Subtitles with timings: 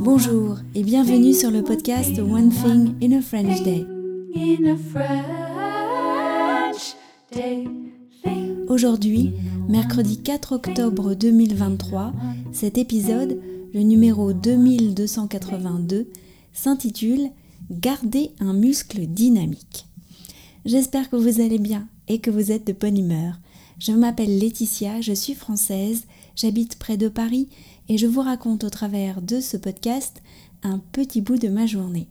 [0.00, 3.86] Bonjour et bienvenue sur le podcast One Thing in a French Day.
[8.68, 9.32] Aujourd'hui,
[9.68, 12.12] mercredi 4 octobre 2023,
[12.52, 13.40] cet épisode,
[13.72, 16.10] le numéro 2282,
[16.52, 17.30] s'intitule
[17.70, 19.86] Garder un muscle dynamique.
[20.66, 23.40] J'espère que vous allez bien et que vous êtes de bonne humeur.
[23.78, 26.04] Je m'appelle Laetitia, je suis française,
[26.36, 27.48] j'habite près de Paris
[27.88, 30.22] et je vous raconte au travers de ce podcast
[30.62, 32.08] un petit bout de ma journée.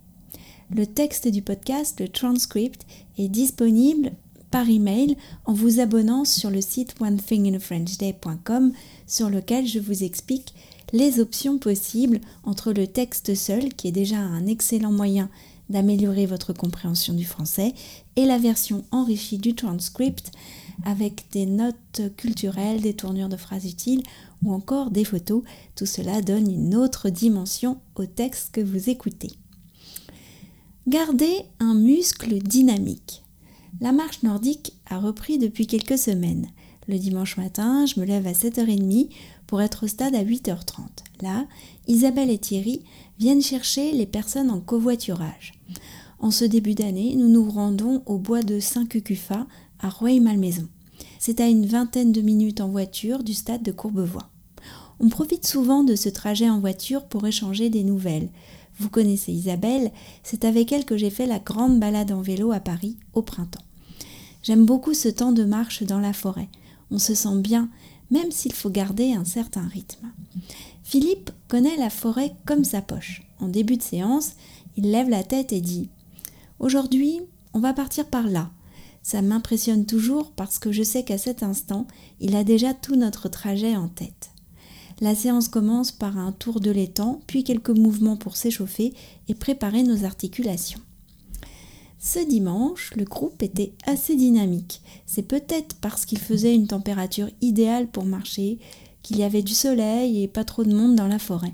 [0.73, 2.85] Le texte du podcast, le transcript,
[3.17, 4.11] est disponible
[4.51, 8.71] par email en vous abonnant sur le site onethinginafrenchday.com
[9.07, 10.53] sur lequel je vous explique
[10.91, 15.29] les options possibles entre le texte seul, qui est déjà un excellent moyen
[15.73, 17.73] d'améliorer votre compréhension du français,
[18.15, 20.31] et la version enrichie du transcript
[20.85, 24.03] avec des notes culturelles, des tournures de phrases utiles
[24.43, 25.43] ou encore des photos.
[25.75, 29.31] Tout cela donne une autre dimension au texte que vous écoutez.
[30.87, 33.23] Gardez un muscle dynamique.
[33.81, 36.47] La marche nordique a repris depuis quelques semaines.
[36.87, 39.09] Le dimanche matin, je me lève à 7h30
[39.47, 40.81] pour être au stade à 8h30.
[41.21, 41.45] Là,
[41.87, 42.81] Isabelle et Thierry
[43.19, 45.53] viennent chercher les personnes en covoiturage.
[46.19, 49.47] En ce début d'année, nous nous rendons au bois de Saint-Cucufa
[49.79, 50.67] à Rueil-Malmaison.
[51.19, 54.29] C'est à une vingtaine de minutes en voiture du stade de Courbevoie.
[54.99, 58.29] On profite souvent de ce trajet en voiture pour échanger des nouvelles.
[58.77, 59.91] Vous connaissez Isabelle,
[60.23, 63.63] c'est avec elle que j'ai fait la grande balade en vélo à Paris au printemps.
[64.41, 66.49] J'aime beaucoup ce temps de marche dans la forêt.
[66.93, 67.69] On se sent bien,
[68.11, 70.11] même s'il faut garder un certain rythme.
[70.83, 73.23] Philippe connaît la forêt comme sa poche.
[73.39, 74.33] En début de séance,
[74.77, 75.89] il lève la tête et dit
[76.59, 77.19] Aujourd'hui,
[77.53, 78.51] on va partir par là.
[79.01, 81.87] Ça m'impressionne toujours parce que je sais qu'à cet instant,
[82.19, 84.29] il a déjà tout notre trajet en tête.
[85.01, 88.93] La séance commence par un tour de l'étang, puis quelques mouvements pour s'échauffer
[89.27, 90.79] et préparer nos articulations.
[92.05, 94.81] Ce dimanche, le groupe était assez dynamique.
[95.05, 98.59] C'est peut-être parce qu'il faisait une température idéale pour marcher,
[99.03, 101.53] qu'il y avait du soleil et pas trop de monde dans la forêt.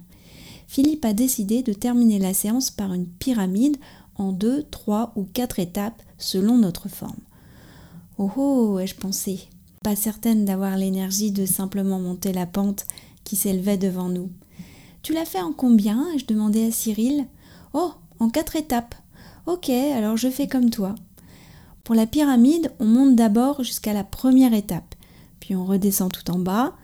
[0.67, 3.77] Philippe a décidé de terminer la séance par une pyramide
[4.15, 7.21] en deux, trois ou quatre étapes selon notre forme.
[8.17, 9.41] Oh oh, ai-je pensé,
[9.83, 12.87] pas certaine d'avoir l'énergie de simplement monter la pente
[13.23, 14.31] qui s'élevait devant nous.
[15.03, 16.11] Tu l'as fait en combien?
[16.15, 17.27] ai-je demandé à Cyril.
[17.73, 18.95] Oh, en quatre étapes.
[19.49, 20.93] Ok, alors je fais comme toi.
[21.83, 24.93] Pour la pyramide, on monte d'abord jusqu'à la première étape,
[25.39, 26.75] puis on redescend tout en bas,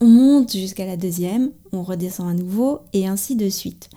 [0.00, 3.90] on monte jusqu'à la deuxième, on redescend à nouveau, et ainsi de suite.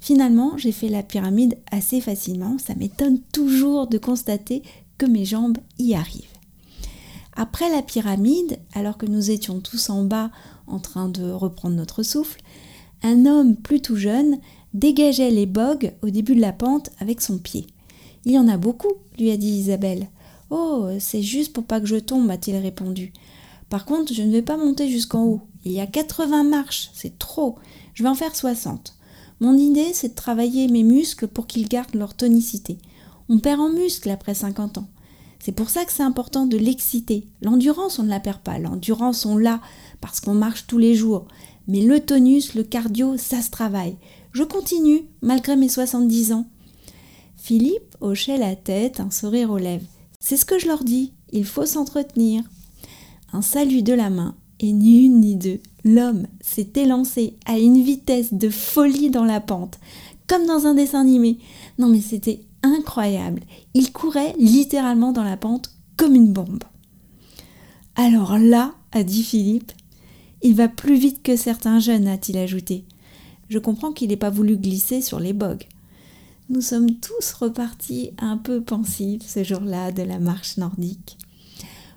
[0.00, 4.62] Finalement, j'ai fait la pyramide assez facilement, ça m'étonne toujours de constater
[4.96, 6.24] que mes jambes y arrivent.
[7.34, 10.30] Après la pyramide, alors que nous étions tous en bas
[10.66, 12.40] en train de reprendre notre souffle,
[13.02, 14.38] un homme plutôt jeune
[14.74, 17.66] dégageait les bogues au début de la pente avec son pied.
[18.24, 20.08] Il y en a beaucoup, lui a dit Isabelle.
[20.50, 23.12] Oh, c'est juste pour pas que je tombe, a-t-il répondu.
[23.68, 25.40] Par contre, je ne vais pas monter jusqu'en haut.
[25.64, 27.56] Il y a 80 marches, c'est trop.
[27.94, 28.94] Je vais en faire 60.
[29.40, 32.78] Mon idée, c'est de travailler mes muscles pour qu'ils gardent leur tonicité.
[33.28, 34.88] On perd en muscles après 50 ans.
[35.40, 37.26] C'est pour ça que c'est important de l'exciter.
[37.42, 38.58] L'endurance, on ne la perd pas.
[38.58, 39.60] L'endurance, on l'a
[40.00, 41.26] parce qu'on marche tous les jours.
[41.68, 43.96] Mais le tonus, le cardio, ça se travaille.
[44.32, 46.46] Je continue, malgré mes 70 ans.
[47.36, 49.86] Philippe hochait la tête, un sourire aux lèvres.
[50.20, 52.42] C'est ce que je leur dis, il faut s'entretenir.
[53.32, 57.82] Un salut de la main, et ni une ni deux, l'homme s'est élancé à une
[57.82, 59.78] vitesse de folie dans la pente,
[60.26, 61.38] comme dans un dessin animé.
[61.78, 63.42] Non mais c'était incroyable.
[63.74, 66.64] Il courait littéralement dans la pente comme une bombe.
[67.94, 69.72] Alors là, a dit Philippe,
[70.46, 72.84] il va plus vite que certains jeunes, a-t-il ajouté.
[73.48, 75.64] Je comprends qu'il n'ait pas voulu glisser sur les bogues.
[76.48, 81.18] Nous sommes tous repartis un peu pensifs ce jour-là de la marche nordique.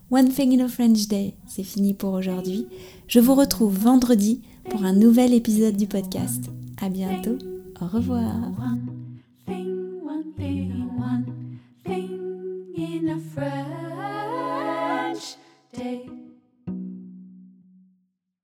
[0.09, 2.65] One Thing in a French Day, c'est fini pour aujourd'hui.
[3.07, 6.45] Je vous retrouve vendredi pour un nouvel épisode du podcast.
[6.81, 7.37] À bientôt.
[7.79, 8.34] Au revoir.